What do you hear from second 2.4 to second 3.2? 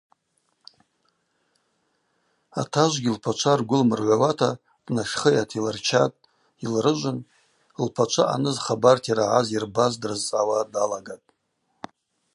Атажвгьи